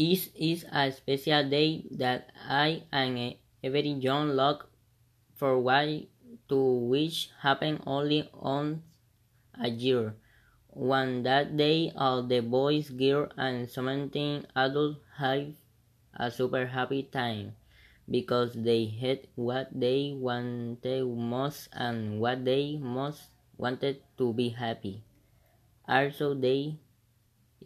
[0.00, 4.72] It is a special day that I and every young look
[5.36, 6.08] forward
[6.48, 6.56] to
[6.88, 8.80] which happen only once
[9.60, 10.16] a year.
[10.72, 15.52] On that day all the boys, girls and seventeen adults have
[16.16, 17.52] a super happy time
[18.08, 23.28] because they had what they wanted most and what they most
[23.58, 25.04] wanted to be happy.
[25.84, 26.80] Also they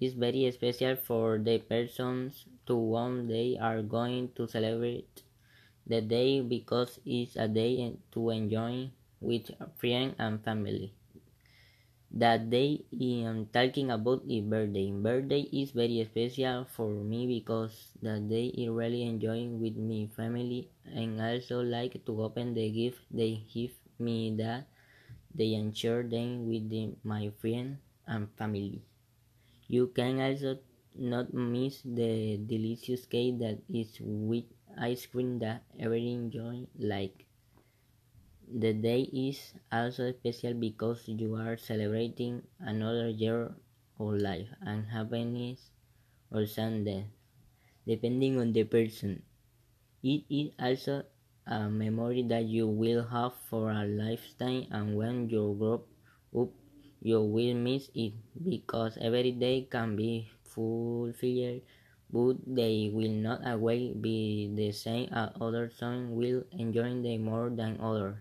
[0.00, 5.22] is very special for the persons to whom they are going to celebrate
[5.86, 8.90] the day because it's a day to enjoy
[9.20, 10.92] with friends and family.
[12.12, 14.90] That day I'm talking about a birthday.
[14.90, 20.70] Birthday is very special for me because that day I really enjoy with my family
[20.86, 24.66] and also like to open the gift they give me that
[25.34, 28.82] they share them with the, my friends and family.
[29.68, 30.58] You can also
[30.94, 34.44] not miss the delicious cake that is with
[34.78, 37.26] ice cream that everyone enjoy like.
[38.56, 43.54] The day is also special because you are celebrating another year
[44.00, 45.68] of life and happiness
[46.30, 47.06] or sadness,
[47.86, 49.22] depending on the person.
[50.02, 51.04] It is also
[51.46, 55.84] a memory that you will have for a lifetime and when you grow
[56.44, 56.50] up
[57.04, 61.60] you will miss it because every day can be fulfilled,
[62.08, 67.52] but they will not always be the same as other some will enjoy them more
[67.52, 68.16] than others.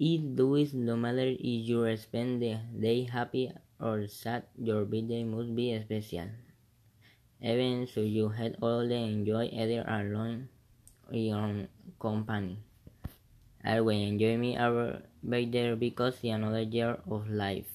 [0.00, 5.54] It does no matter if you spend the day happy or sad, your birthday must
[5.54, 6.32] be special.
[7.44, 10.48] Even so you had all the enjoy either alone
[11.12, 11.68] or in
[12.00, 12.56] company.
[13.64, 17.73] I will enjoy me our birthday because it's another year of life.